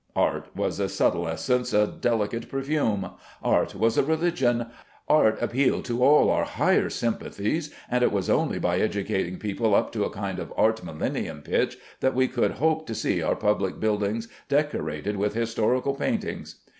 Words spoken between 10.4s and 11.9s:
art millennium pitch